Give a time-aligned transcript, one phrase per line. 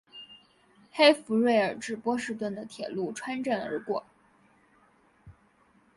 [0.91, 4.03] 黑弗瑞尔至波士顿的铁路穿镇而过。